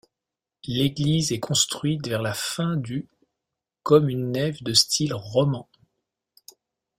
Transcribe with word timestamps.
L'église 0.65 1.31
est 1.31 1.39
construite 1.39 2.07
vers 2.07 2.23
la 2.23 2.33
fin 2.33 2.75
du 2.75 3.07
comme 3.83 4.09
une 4.09 4.31
nef 4.31 4.63
de 4.63 4.73
style 4.73 5.13
roman. 5.13 5.69